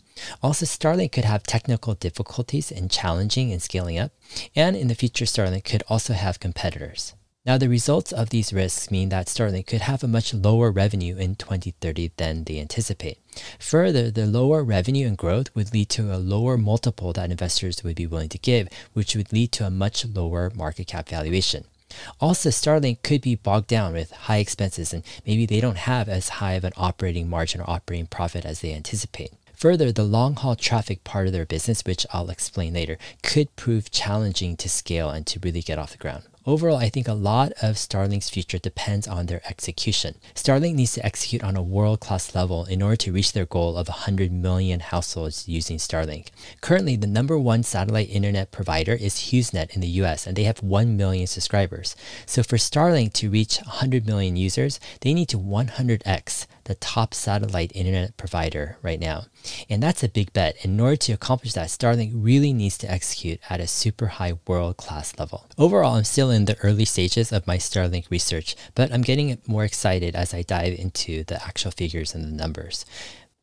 Also, 0.43 0.65
Starlink 0.65 1.11
could 1.11 1.25
have 1.25 1.43
technical 1.43 1.93
difficulties 1.93 2.71
in 2.71 2.89
challenging 2.89 3.51
and 3.51 3.61
scaling 3.61 3.97
up, 3.97 4.11
and 4.55 4.75
in 4.75 4.87
the 4.87 4.95
future, 4.95 5.25
Starlink 5.25 5.63
could 5.63 5.83
also 5.87 6.13
have 6.13 6.39
competitors. 6.39 7.13
Now, 7.45 7.57
the 7.57 7.69
results 7.69 8.11
of 8.11 8.29
these 8.29 8.53
risks 8.53 8.91
mean 8.91 9.09
that 9.09 9.25
Starlink 9.25 9.65
could 9.65 9.81
have 9.81 10.03
a 10.03 10.07
much 10.07 10.33
lower 10.33 10.71
revenue 10.71 11.17
in 11.17 11.35
2030 11.35 12.11
than 12.17 12.43
they 12.43 12.59
anticipate. 12.59 13.17
Further, 13.59 14.11
the 14.11 14.25
lower 14.25 14.63
revenue 14.63 15.07
and 15.07 15.17
growth 15.17 15.55
would 15.55 15.73
lead 15.73 15.89
to 15.89 16.13
a 16.13 16.17
lower 16.17 16.57
multiple 16.57 17.13
that 17.13 17.31
investors 17.31 17.83
would 17.83 17.95
be 17.95 18.07
willing 18.07 18.29
to 18.29 18.37
give, 18.37 18.67
which 18.93 19.15
would 19.15 19.31
lead 19.31 19.51
to 19.53 19.65
a 19.65 19.71
much 19.71 20.05
lower 20.05 20.51
market 20.53 20.87
cap 20.87 21.07
valuation. 21.09 21.65
Also, 22.19 22.49
Starlink 22.49 23.03
could 23.03 23.21
be 23.21 23.35
bogged 23.35 23.67
down 23.67 23.93
with 23.93 24.11
high 24.11 24.37
expenses 24.37 24.93
and 24.93 25.03
maybe 25.25 25.45
they 25.45 25.59
don't 25.59 25.77
have 25.77 26.07
as 26.07 26.29
high 26.39 26.53
of 26.53 26.63
an 26.63 26.73
operating 26.77 27.29
margin 27.29 27.61
or 27.61 27.69
operating 27.69 28.07
profit 28.07 28.45
as 28.45 28.61
they 28.61 28.73
anticipate. 28.73 29.31
Further, 29.55 29.91
the 29.91 30.03
long 30.03 30.35
haul 30.35 30.55
traffic 30.55 31.03
part 31.03 31.27
of 31.27 31.33
their 31.33 31.45
business, 31.45 31.83
which 31.85 32.07
I'll 32.11 32.31
explain 32.31 32.73
later, 32.73 32.97
could 33.21 33.55
prove 33.55 33.91
challenging 33.91 34.57
to 34.57 34.67
scale 34.67 35.09
and 35.09 35.27
to 35.27 35.39
really 35.39 35.61
get 35.61 35.77
off 35.77 35.91
the 35.91 35.97
ground. 35.97 36.23
Overall, 36.43 36.77
I 36.77 36.89
think 36.89 37.07
a 37.07 37.13
lot 37.13 37.51
of 37.61 37.75
Starlink's 37.75 38.31
future 38.31 38.57
depends 38.57 39.07
on 39.07 39.27
their 39.27 39.41
execution. 39.47 40.15
Starlink 40.33 40.73
needs 40.73 40.93
to 40.93 41.05
execute 41.05 41.43
on 41.43 41.55
a 41.55 41.61
world 41.61 41.99
class 41.99 42.33
level 42.33 42.65
in 42.65 42.81
order 42.81 42.95
to 42.95 43.11
reach 43.11 43.33
their 43.33 43.45
goal 43.45 43.77
of 43.77 43.87
100 43.87 44.31
million 44.31 44.79
households 44.79 45.47
using 45.47 45.77
Starlink. 45.77 46.29
Currently, 46.59 46.95
the 46.95 47.05
number 47.05 47.37
one 47.37 47.61
satellite 47.61 48.09
internet 48.09 48.51
provider 48.51 48.93
is 48.93 49.29
HughesNet 49.29 49.75
in 49.75 49.81
the 49.81 50.01
US, 50.01 50.25
and 50.25 50.35
they 50.35 50.45
have 50.45 50.63
1 50.63 50.97
million 50.97 51.27
subscribers. 51.27 51.95
So 52.25 52.41
for 52.41 52.57
Starlink 52.57 53.13
to 53.13 53.29
reach 53.29 53.59
100 53.59 54.07
million 54.07 54.35
users, 54.35 54.79
they 55.01 55.13
need 55.13 55.29
to 55.29 55.37
100x 55.37 56.47
the 56.65 56.75
top 56.75 57.13
satellite 57.13 57.71
internet 57.75 58.17
provider 58.17 58.77
right 58.81 58.99
now. 58.99 59.25
And 59.69 59.81
that's 59.81 60.03
a 60.03 60.09
big 60.09 60.33
bet. 60.33 60.63
In 60.63 60.79
order 60.79 60.95
to 60.97 61.13
accomplish 61.13 61.53
that, 61.53 61.69
Starlink 61.69 62.11
really 62.13 62.53
needs 62.53 62.77
to 62.79 62.91
execute 62.91 63.39
at 63.49 63.59
a 63.59 63.67
super 63.67 64.07
high 64.07 64.33
world 64.47 64.77
class 64.77 65.17
level. 65.17 65.47
Overall, 65.57 65.95
I'm 65.95 66.03
still 66.03 66.29
in 66.29 66.45
the 66.45 66.57
early 66.59 66.85
stages 66.85 67.31
of 67.31 67.47
my 67.47 67.57
Starlink 67.57 68.09
research, 68.09 68.55
but 68.75 68.91
I'm 68.91 69.01
getting 69.01 69.37
more 69.47 69.63
excited 69.63 70.15
as 70.15 70.33
I 70.33 70.43
dive 70.43 70.77
into 70.77 71.23
the 71.23 71.43
actual 71.43 71.71
figures 71.71 72.13
and 72.13 72.23
the 72.23 72.35
numbers. 72.35 72.85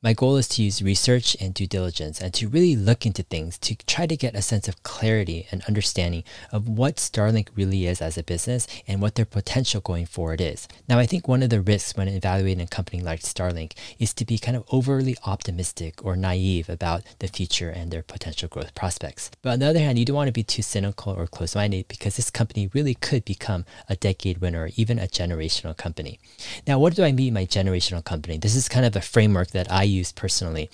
My 0.01 0.13
goal 0.13 0.37
is 0.37 0.47
to 0.51 0.63
use 0.63 0.81
research 0.81 1.37
and 1.41 1.53
due 1.53 1.67
diligence 1.67 2.21
and 2.21 2.33
to 2.35 2.47
really 2.47 2.77
look 2.77 3.05
into 3.05 3.25
things 3.25 3.59
to 3.59 3.75
try 3.75 4.07
to 4.07 4.17
get 4.17 4.37
a 4.37 4.43
sense 4.43 4.69
of 4.69 4.85
clarity 4.85 5.49
and 5.51 5.61
understanding 5.65 6.23
of 6.53 6.69
what 6.69 6.99
Starlink 6.99 7.49
really 7.57 7.85
is 7.85 8.01
as 8.01 8.17
a 8.17 8.23
business 8.23 8.69
and 8.87 9.03
what 9.03 9.17
their 9.17 9.25
potential 9.25 9.81
going 9.81 10.07
forward 10.07 10.41
is. 10.41 10.69
Now, 10.89 11.01
I 11.01 11.07
think 11.07 11.27
one 11.27 11.43
of 11.43 11.51
the 11.51 11.61
risks 11.61 11.97
when 11.97 12.07
evaluating 12.07 12.63
a 12.63 12.69
company 12.69 13.03
like 13.03 13.23
Starlink 13.23 13.73
is 13.99 14.15
to 14.15 14.25
be 14.25 14.39
kind 14.39 14.57
of 14.57 14.63
overly 14.71 15.17
optimistic 15.27 16.05
or 16.05 16.15
naive 16.15 16.69
about 16.69 17.03
the 17.19 17.27
future 17.27 17.71
and 17.71 17.91
their 17.91 18.05
potential 18.05 18.49
growth 18.49 18.77
prospects. 18.77 19.33
But 19.43 19.55
on 19.55 19.59
the 19.59 19.67
other 19.67 19.81
hand, 19.81 19.99
you 19.99 20.05
don't 20.05 20.15
want 20.15 20.29
to 20.29 20.33
be 20.33 20.45
too 20.45 20.63
cynical 20.63 21.13
or 21.13 21.27
close 21.27 21.57
minded 21.57 21.89
because 21.89 22.15
this 22.15 22.31
company 22.31 22.71
really 22.73 22.95
could 22.95 23.25
become 23.25 23.65
a 23.89 23.97
decade 23.97 24.39
winner 24.39 24.67
or 24.67 24.71
even 24.77 25.01
a 25.01 25.09
generational 25.09 25.77
company. 25.77 26.21
Now, 26.69 26.79
what 26.79 26.95
do 26.95 27.03
I 27.03 27.11
mean 27.11 27.35
by 27.35 27.47
generational 27.47 28.05
company? 28.05 28.39
This 28.39 28.55
is 28.55 28.69
kind 28.69 28.87
of 28.87 28.95
a 28.95 29.01
framework 29.01 29.51
that 29.51 29.69
I 29.73 29.88
use 29.89 30.13
personally. 30.13 30.71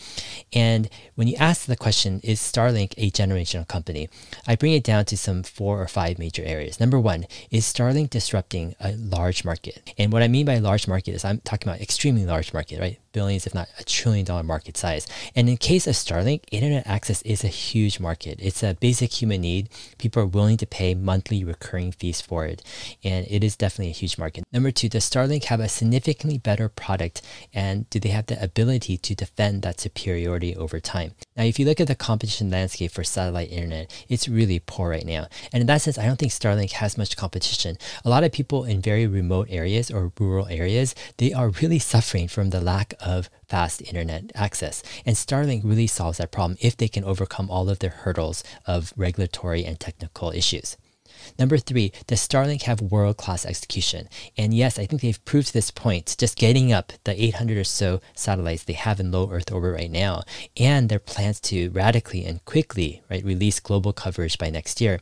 And 0.52 0.88
when 1.14 1.28
you 1.28 1.36
ask 1.36 1.66
the 1.66 1.76
question, 1.76 2.20
is 2.22 2.40
Starlink 2.40 2.94
a 2.96 3.10
generational 3.10 3.66
company? 3.66 4.08
I 4.46 4.56
bring 4.56 4.72
it 4.72 4.84
down 4.84 5.04
to 5.06 5.16
some 5.16 5.42
four 5.42 5.80
or 5.80 5.88
five 5.88 6.18
major 6.18 6.42
areas. 6.44 6.80
Number 6.80 6.98
one, 6.98 7.26
is 7.50 7.64
Starlink 7.64 8.10
disrupting 8.10 8.74
a 8.80 8.92
large 8.92 9.44
market? 9.44 9.92
And 9.98 10.12
what 10.12 10.22
I 10.22 10.28
mean 10.28 10.46
by 10.46 10.58
large 10.58 10.88
market 10.88 11.12
is 11.12 11.24
I'm 11.24 11.38
talking 11.38 11.68
about 11.68 11.80
extremely 11.80 12.24
large 12.24 12.52
market, 12.52 12.80
right? 12.80 12.98
billions, 13.14 13.46
if 13.46 13.54
not 13.54 13.68
a 13.78 13.84
trillion 13.84 14.26
dollar 14.26 14.42
market 14.42 14.76
size. 14.76 15.06
And 15.34 15.48
in 15.48 15.56
case 15.56 15.86
of 15.86 15.94
Starlink, 15.94 16.42
internet 16.50 16.86
access 16.86 17.22
is 17.22 17.42
a 17.42 17.48
huge 17.48 17.98
market. 17.98 18.38
It's 18.42 18.62
a 18.62 18.74
basic 18.74 19.22
human 19.22 19.40
need. 19.40 19.70
People 19.96 20.22
are 20.22 20.26
willing 20.26 20.58
to 20.58 20.66
pay 20.66 20.94
monthly 20.94 21.42
recurring 21.42 21.92
fees 21.92 22.20
for 22.20 22.44
it. 22.44 22.62
And 23.02 23.26
it 23.30 23.42
is 23.42 23.56
definitely 23.56 23.90
a 23.90 23.94
huge 23.94 24.18
market. 24.18 24.44
Number 24.52 24.70
two, 24.70 24.90
does 24.90 25.08
Starlink 25.08 25.44
have 25.44 25.60
a 25.60 25.68
significantly 25.68 26.36
better 26.36 26.68
product? 26.68 27.22
And 27.54 27.88
do 27.88 27.98
they 27.98 28.10
have 28.10 28.26
the 28.26 28.42
ability 28.42 28.98
to 29.04 29.14
defend 29.14 29.62
that 29.62 29.80
superiority 29.80 30.56
over 30.56 30.80
time? 30.80 31.14
Now, 31.36 31.44
if 31.44 31.58
you 31.58 31.64
look 31.64 31.80
at 31.80 31.88
the 31.88 31.94
competition 31.94 32.50
landscape 32.50 32.90
for 32.90 33.04
satellite 33.04 33.50
internet, 33.50 33.92
it's 34.08 34.28
really 34.28 34.58
poor 34.58 34.90
right 34.90 35.06
now. 35.06 35.28
And 35.52 35.60
in 35.60 35.66
that 35.68 35.82
sense, 35.82 35.98
I 35.98 36.06
don't 36.06 36.18
think 36.18 36.32
Starlink 36.32 36.72
has 36.72 36.98
much 36.98 37.16
competition. 37.16 37.76
A 38.04 38.08
lot 38.08 38.24
of 38.24 38.32
people 38.32 38.64
in 38.64 38.80
very 38.80 39.06
remote 39.06 39.48
areas 39.50 39.90
or 39.90 40.12
rural 40.18 40.46
areas, 40.48 40.94
they 41.18 41.32
are 41.32 41.50
really 41.50 41.78
suffering 41.78 42.28
from 42.28 42.50
the 42.50 42.60
lack 42.60 42.94
of 43.00 43.30
fast 43.48 43.82
internet 43.82 44.32
access. 44.34 44.82
And 45.04 45.16
Starlink 45.16 45.62
really 45.64 45.86
solves 45.86 46.18
that 46.18 46.32
problem 46.32 46.58
if 46.60 46.76
they 46.76 46.88
can 46.88 47.04
overcome 47.04 47.50
all 47.50 47.68
of 47.68 47.78
their 47.78 47.90
hurdles 47.90 48.42
of 48.66 48.92
regulatory 48.96 49.64
and 49.64 49.78
technical 49.78 50.30
issues. 50.30 50.76
Number 51.38 51.58
three, 51.58 51.92
does 52.06 52.26
Starlink 52.26 52.62
have 52.62 52.80
world 52.80 53.16
class 53.16 53.44
execution? 53.46 54.08
And 54.36 54.54
yes, 54.54 54.78
I 54.78 54.86
think 54.86 55.02
they've 55.02 55.24
proved 55.24 55.52
this 55.52 55.70
point 55.70 56.16
just 56.18 56.36
getting 56.36 56.72
up 56.72 56.92
the 57.04 57.22
800 57.22 57.58
or 57.58 57.64
so 57.64 58.00
satellites 58.14 58.64
they 58.64 58.72
have 58.74 59.00
in 59.00 59.10
low 59.10 59.30
Earth 59.30 59.52
orbit 59.52 59.72
right 59.74 59.90
now, 59.90 60.22
and 60.56 60.88
their 60.88 60.98
plans 60.98 61.40
to 61.40 61.70
radically 61.70 62.24
and 62.24 62.44
quickly 62.44 63.02
right, 63.10 63.24
release 63.24 63.60
global 63.60 63.92
coverage 63.92 64.38
by 64.38 64.50
next 64.50 64.80
year. 64.80 65.00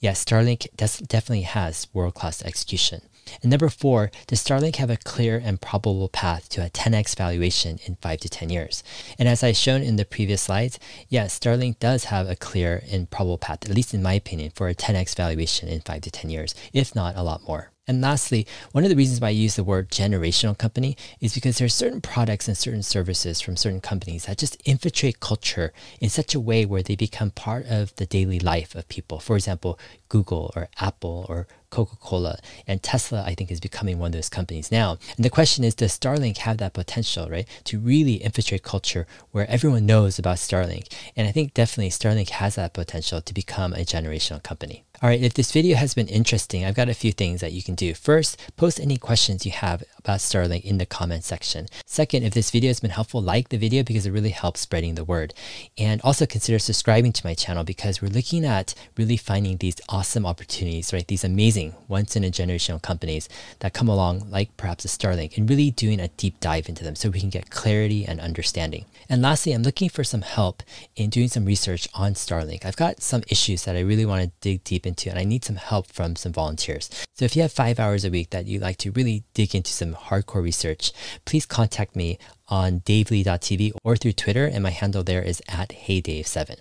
Yes, 0.00 0.24
Starlink 0.24 0.66
definitely 0.76 1.42
has 1.42 1.88
world 1.92 2.14
class 2.14 2.42
execution. 2.42 3.02
And 3.42 3.50
number 3.50 3.68
four, 3.68 4.10
does 4.26 4.42
Starlink 4.42 4.76
have 4.76 4.90
a 4.90 4.96
clear 4.96 5.40
and 5.42 5.60
probable 5.60 6.08
path 6.08 6.48
to 6.50 6.64
a 6.64 6.70
10x 6.70 7.16
valuation 7.16 7.78
in 7.86 7.96
five 7.96 8.20
to 8.20 8.28
10 8.28 8.50
years? 8.50 8.84
And 9.18 9.28
as 9.28 9.42
I 9.42 9.52
shown 9.52 9.82
in 9.82 9.96
the 9.96 10.04
previous 10.04 10.42
slides, 10.42 10.78
yes, 11.08 11.38
Starlink 11.38 11.78
does 11.78 12.04
have 12.04 12.28
a 12.28 12.36
clear 12.36 12.82
and 12.90 13.10
probable 13.10 13.38
path, 13.38 13.64
at 13.68 13.74
least 13.74 13.94
in 13.94 14.02
my 14.02 14.14
opinion, 14.14 14.52
for 14.54 14.68
a 14.68 14.74
10x 14.74 15.16
valuation 15.16 15.68
in 15.68 15.80
five 15.80 16.02
to 16.02 16.10
10 16.10 16.30
years, 16.30 16.54
if 16.72 16.94
not 16.94 17.16
a 17.16 17.22
lot 17.22 17.42
more. 17.46 17.71
And 17.88 18.00
lastly, 18.00 18.46
one 18.70 18.84
of 18.84 18.90
the 18.90 18.96
reasons 18.96 19.20
why 19.20 19.28
I 19.28 19.30
use 19.30 19.56
the 19.56 19.64
word 19.64 19.90
generational 19.90 20.56
company 20.56 20.96
is 21.20 21.34
because 21.34 21.58
there 21.58 21.66
are 21.66 21.68
certain 21.68 22.00
products 22.00 22.46
and 22.46 22.56
certain 22.56 22.84
services 22.84 23.40
from 23.40 23.56
certain 23.56 23.80
companies 23.80 24.26
that 24.26 24.38
just 24.38 24.56
infiltrate 24.64 25.18
culture 25.18 25.72
in 26.00 26.08
such 26.08 26.32
a 26.32 26.40
way 26.40 26.64
where 26.64 26.84
they 26.84 26.94
become 26.94 27.32
part 27.32 27.66
of 27.66 27.92
the 27.96 28.06
daily 28.06 28.38
life 28.38 28.76
of 28.76 28.88
people. 28.88 29.18
For 29.18 29.34
example, 29.34 29.80
Google 30.08 30.52
or 30.54 30.68
Apple 30.78 31.26
or 31.28 31.48
Coca 31.70 31.96
Cola. 31.96 32.38
And 32.68 32.84
Tesla, 32.84 33.24
I 33.26 33.34
think, 33.34 33.50
is 33.50 33.58
becoming 33.58 33.98
one 33.98 34.08
of 34.08 34.12
those 34.12 34.28
companies 34.28 34.70
now. 34.70 34.98
And 35.16 35.24
the 35.24 35.30
question 35.30 35.64
is, 35.64 35.74
does 35.74 35.98
Starlink 35.98 36.36
have 36.38 36.58
that 36.58 36.74
potential, 36.74 37.28
right, 37.28 37.48
to 37.64 37.80
really 37.80 38.14
infiltrate 38.14 38.62
culture 38.62 39.08
where 39.32 39.50
everyone 39.50 39.86
knows 39.86 40.20
about 40.20 40.36
Starlink? 40.36 40.92
And 41.16 41.26
I 41.26 41.32
think 41.32 41.52
definitely 41.52 41.90
Starlink 41.90 42.28
has 42.28 42.54
that 42.54 42.74
potential 42.74 43.20
to 43.20 43.34
become 43.34 43.72
a 43.72 43.78
generational 43.78 44.42
company. 44.42 44.84
All 45.02 45.08
right, 45.08 45.20
if 45.20 45.34
this 45.34 45.50
video 45.50 45.76
has 45.78 45.94
been 45.94 46.06
interesting, 46.06 46.64
I've 46.64 46.76
got 46.76 46.88
a 46.88 46.94
few 46.94 47.10
things 47.10 47.40
that 47.40 47.50
you 47.50 47.60
can 47.60 47.74
do. 47.74 47.92
First, 47.92 48.40
post 48.56 48.78
any 48.78 48.96
questions 48.96 49.44
you 49.44 49.50
have 49.50 49.82
about 49.98 50.20
Starlink 50.20 50.62
in 50.62 50.78
the 50.78 50.86
comment 50.86 51.24
section. 51.24 51.66
Second, 51.84 52.22
if 52.22 52.34
this 52.34 52.52
video 52.52 52.70
has 52.70 52.78
been 52.78 52.90
helpful, 52.90 53.20
like 53.20 53.48
the 53.48 53.56
video 53.56 53.82
because 53.82 54.06
it 54.06 54.12
really 54.12 54.30
helps 54.30 54.60
spreading 54.60 54.94
the 54.94 55.02
word. 55.02 55.34
And 55.76 56.00
also 56.02 56.24
consider 56.24 56.60
subscribing 56.60 57.12
to 57.14 57.26
my 57.26 57.34
channel 57.34 57.64
because 57.64 58.00
we're 58.00 58.12
looking 58.12 58.44
at 58.44 58.76
really 58.96 59.16
finding 59.16 59.56
these 59.56 59.74
awesome 59.88 60.24
opportunities, 60.24 60.92
right? 60.92 61.08
These 61.08 61.24
amazing 61.24 61.74
once 61.88 62.14
in 62.14 62.22
a 62.22 62.30
generational 62.30 62.80
companies 62.80 63.28
that 63.58 63.74
come 63.74 63.88
along, 63.88 64.30
like 64.30 64.56
perhaps 64.56 64.84
a 64.84 64.88
Starlink, 64.88 65.36
and 65.36 65.50
really 65.50 65.72
doing 65.72 65.98
a 65.98 66.08
deep 66.08 66.38
dive 66.38 66.68
into 66.68 66.84
them 66.84 66.94
so 66.94 67.10
we 67.10 67.18
can 67.18 67.28
get 67.28 67.50
clarity 67.50 68.04
and 68.06 68.20
understanding. 68.20 68.84
And 69.08 69.20
lastly, 69.20 69.50
I'm 69.50 69.64
looking 69.64 69.88
for 69.88 70.04
some 70.04 70.22
help 70.22 70.62
in 70.94 71.10
doing 71.10 71.26
some 71.26 71.44
research 71.44 71.88
on 71.92 72.14
Starlink. 72.14 72.64
I've 72.64 72.76
got 72.76 73.02
some 73.02 73.24
issues 73.28 73.64
that 73.64 73.74
I 73.74 73.80
really 73.80 74.06
want 74.06 74.22
to 74.22 74.30
dig 74.40 74.62
deep 74.62 74.86
into, 74.86 74.91
and 75.10 75.18
I 75.18 75.24
need 75.24 75.44
some 75.44 75.56
help 75.56 75.86
from 75.86 76.16
some 76.16 76.32
volunteers. 76.32 76.90
So 77.14 77.24
if 77.24 77.36
you 77.36 77.42
have 77.42 77.52
five 77.52 77.78
hours 77.78 78.04
a 78.04 78.10
week 78.10 78.30
that 78.30 78.46
you 78.46 78.58
like 78.58 78.76
to 78.78 78.92
really 78.92 79.24
dig 79.34 79.54
into 79.54 79.72
some 79.72 79.94
hardcore 79.94 80.42
research, 80.42 80.92
please 81.24 81.46
contact 81.46 81.96
me 81.96 82.18
on 82.48 82.80
davelee.tv 82.80 83.72
or 83.82 83.96
through 83.96 84.12
Twitter, 84.12 84.46
and 84.46 84.62
my 84.62 84.70
handle 84.70 85.02
there 85.02 85.22
is 85.22 85.42
at 85.48 85.70
heydave7. 85.70 86.60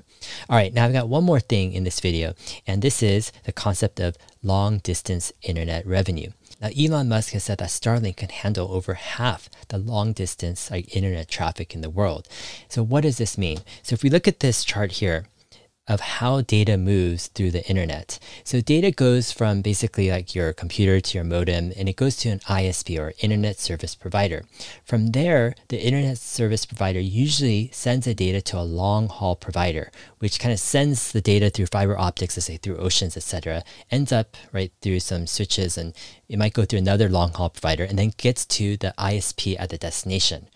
All 0.50 0.56
right, 0.56 0.74
now 0.74 0.86
I've 0.86 0.94
got 0.94 1.10
one 1.10 1.26
more 1.26 1.40
thing 1.40 1.74
in 1.74 1.84
this 1.84 2.00
video, 2.00 2.34
and 2.66 2.82
this 2.82 3.04
is 3.04 3.32
the 3.44 3.52
concept 3.52 4.00
of 4.00 4.18
long 4.42 4.78
distance 4.80 5.34
internet 5.42 5.86
revenue. 5.86 6.32
Now, 6.62 6.70
Elon 6.80 7.10
Musk 7.10 7.34
has 7.34 7.44
said 7.44 7.58
that 7.58 7.70
Starlink 7.70 8.18
can 8.18 8.30
handle 8.30 8.72
over 8.72 8.94
half 8.94 9.50
the 9.70 9.80
long 9.80 10.14
distance 10.14 10.70
like, 10.70 10.96
internet 10.96 11.28
traffic 11.28 11.74
in 11.74 11.82
the 11.82 11.90
world. 11.90 12.28
So, 12.70 12.84
what 12.84 13.02
does 13.02 13.18
this 13.18 13.36
mean? 13.38 13.60
So, 13.82 13.96
if 13.96 14.04
we 14.04 14.12
look 14.12 14.28
at 14.28 14.42
this 14.42 14.64
chart 14.64 14.94
here, 14.94 15.26
of 15.92 16.00
how 16.00 16.40
data 16.40 16.78
moves 16.78 17.28
through 17.28 17.52
the 17.52 17.68
internet. 17.68 18.18
So 18.46 18.62
data 18.62 18.92
goes 18.92 19.34
from 19.34 19.62
basically 19.62 20.10
like 20.10 20.34
your 20.34 20.54
computer 20.54 21.02
to 21.02 21.18
your 21.18 21.26
modem 21.26 21.74
and 21.76 21.90
it 21.90 21.98
goes 21.98 22.16
to 22.18 22.30
an 22.30 22.40
ISP 22.40 22.98
or 22.98 23.14
internet 23.20 23.60
service 23.60 23.94
provider. 23.94 24.46
From 24.86 25.08
there, 25.08 25.54
the 25.68 25.84
internet 25.86 26.18
service 26.18 26.66
provider 26.66 27.02
usually 27.02 27.70
sends 27.74 28.06
the 28.06 28.16
data 28.16 28.40
to 28.42 28.58
a 28.58 28.64
long 28.64 29.10
haul 29.10 29.36
provider, 29.36 29.92
which 30.20 30.40
kind 30.40 30.54
of 30.54 30.60
sends 30.60 31.12
the 31.12 31.20
data 31.20 31.50
through 31.50 31.66
fiber 31.66 32.00
optics, 32.00 32.38
let's 32.38 32.46
say 32.46 32.56
through 32.56 32.78
oceans, 32.78 33.18
etc., 33.18 33.62
ends 33.92 34.14
up 34.14 34.38
right 34.54 34.72
through 34.82 35.02
some 35.02 35.28
switches 35.28 35.78
and 35.78 35.94
it 36.30 36.40
might 36.40 36.54
go 36.54 36.64
through 36.64 36.80
another 36.80 37.10
long 37.10 37.34
haul 37.34 37.50
provider 37.50 37.84
and 37.84 38.00
then 38.00 38.14
gets 38.16 38.46
to 38.46 38.78
the 38.78 38.94
ISP 38.98 39.58
at 39.60 39.70
the 39.70 39.78
destination 39.78 40.48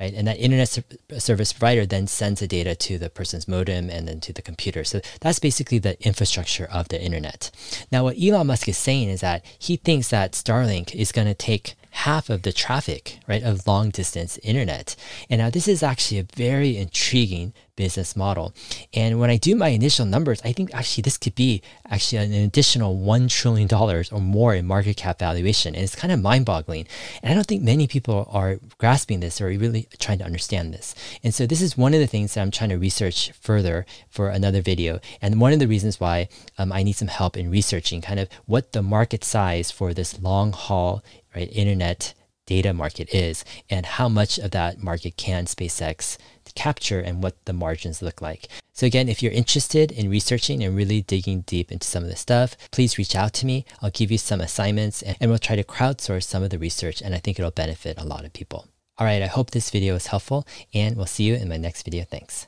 right? 0.00 0.12
And 0.14 0.26
that 0.26 0.38
internet 0.38 0.78
service 1.18 1.52
provider 1.52 1.86
then 1.86 2.06
sends 2.06 2.40
the 2.40 2.46
data 2.46 2.74
to 2.74 2.98
the 2.98 3.10
person's 3.10 3.46
modem 3.46 3.90
and 3.90 4.08
then 4.08 4.20
to 4.20 4.32
the 4.32 4.42
computer. 4.42 4.84
So 4.84 5.00
that's 5.20 5.38
basically 5.38 5.78
the 5.78 6.02
infrastructure 6.04 6.66
of 6.66 6.88
the 6.88 7.00
internet. 7.00 7.50
Now, 7.92 8.04
what 8.04 8.16
Elon 8.20 8.46
Musk 8.46 8.68
is 8.68 8.78
saying 8.78 9.08
is 9.08 9.20
that 9.20 9.44
he 9.58 9.76
thinks 9.76 10.08
that 10.10 10.32
Starlink 10.32 10.94
is 10.94 11.12
going 11.12 11.28
to 11.28 11.34
take 11.34 11.74
half 11.94 12.28
of 12.28 12.42
the 12.42 12.52
traffic, 12.52 13.20
right, 13.28 13.42
of 13.44 13.66
long 13.66 13.90
distance 13.90 14.36
internet. 14.42 14.96
And 15.30 15.38
now 15.38 15.48
this 15.48 15.68
is 15.68 15.82
actually 15.82 16.18
a 16.18 16.26
very 16.34 16.76
intriguing 16.76 17.52
business 17.76 18.16
model. 18.16 18.52
And 18.92 19.18
when 19.18 19.30
I 19.30 19.36
do 19.36 19.54
my 19.56 19.68
initial 19.68 20.04
numbers, 20.04 20.40
I 20.44 20.52
think 20.52 20.74
actually 20.74 21.02
this 21.02 21.18
could 21.18 21.34
be 21.34 21.62
actually 21.88 22.18
an 22.18 22.32
additional 22.32 22.96
$1 22.96 23.28
trillion 23.28 23.68
or 23.72 24.20
more 24.20 24.54
in 24.54 24.66
market 24.66 24.96
cap 24.96 25.18
valuation. 25.18 25.74
And 25.74 25.84
it's 25.84 25.94
kind 25.94 26.12
of 26.12 26.20
mind 26.20 26.46
boggling. 26.46 26.86
And 27.22 27.32
I 27.32 27.34
don't 27.34 27.46
think 27.46 27.62
many 27.62 27.86
people 27.86 28.28
are 28.30 28.58
grasping 28.78 29.20
this 29.20 29.40
or 29.40 29.46
really 29.46 29.88
trying 29.98 30.18
to 30.18 30.24
understand 30.24 30.74
this. 30.74 30.94
And 31.22 31.34
so 31.34 31.46
this 31.46 31.62
is 31.62 31.76
one 31.76 31.94
of 31.94 32.00
the 32.00 32.06
things 32.06 32.34
that 32.34 32.42
I'm 32.42 32.50
trying 32.50 32.70
to 32.70 32.76
research 32.76 33.32
further 33.40 33.86
for 34.08 34.28
another 34.28 34.62
video. 34.62 35.00
And 35.22 35.40
one 35.40 35.52
of 35.52 35.58
the 35.58 35.68
reasons 35.68 36.00
why 36.00 36.28
um, 36.58 36.72
I 36.72 36.82
need 36.82 36.96
some 36.96 37.08
help 37.08 37.36
in 37.36 37.50
researching 37.50 38.00
kind 38.00 38.20
of 38.20 38.28
what 38.46 38.72
the 38.72 38.82
market 38.82 39.24
size 39.24 39.70
for 39.70 39.94
this 39.94 40.20
long 40.20 40.52
haul 40.52 41.02
right 41.34 41.48
internet 41.52 42.14
data 42.46 42.74
market 42.74 43.12
is 43.14 43.44
and 43.70 43.86
how 43.86 44.08
much 44.08 44.38
of 44.38 44.50
that 44.50 44.82
market 44.82 45.16
can 45.16 45.46
SpaceX 45.46 46.18
capture 46.54 47.00
and 47.00 47.22
what 47.22 47.44
the 47.44 47.52
margins 47.52 48.02
look 48.02 48.22
like. 48.22 48.48
So 48.72 48.86
again, 48.86 49.08
if 49.08 49.22
you're 49.22 49.32
interested 49.32 49.92
in 49.92 50.10
researching 50.10 50.62
and 50.62 50.76
really 50.76 51.02
digging 51.02 51.42
deep 51.42 51.70
into 51.70 51.86
some 51.86 52.02
of 52.02 52.08
this 52.08 52.20
stuff, 52.20 52.56
please 52.70 52.98
reach 52.98 53.14
out 53.14 53.32
to 53.34 53.46
me. 53.46 53.64
I'll 53.82 53.90
give 53.90 54.10
you 54.10 54.18
some 54.18 54.40
assignments 54.40 55.02
and 55.02 55.30
we'll 55.30 55.38
try 55.38 55.56
to 55.56 55.64
crowdsource 55.64 56.24
some 56.24 56.42
of 56.42 56.50
the 56.50 56.58
research 56.58 57.00
and 57.00 57.14
I 57.14 57.18
think 57.18 57.38
it'll 57.38 57.50
benefit 57.50 57.98
a 57.98 58.04
lot 58.04 58.24
of 58.24 58.32
people. 58.32 58.68
All 58.98 59.06
right, 59.06 59.22
I 59.22 59.26
hope 59.26 59.50
this 59.50 59.70
video 59.70 59.94
was 59.94 60.08
helpful 60.08 60.46
and 60.72 60.96
we'll 60.96 61.06
see 61.06 61.24
you 61.24 61.34
in 61.34 61.48
my 61.48 61.56
next 61.56 61.82
video. 61.82 62.04
Thanks. 62.04 62.46